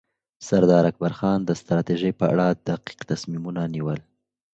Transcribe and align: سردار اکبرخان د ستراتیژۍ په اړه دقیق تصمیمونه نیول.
سردار 0.47 0.83
اکبرخان 0.91 1.39
د 1.43 1.49
ستراتیژۍ 1.61 2.11
په 2.19 2.25
اړه 2.31 2.45
دقیق 2.69 2.99
تصمیمونه 3.11 3.61
نیول. 3.73 3.99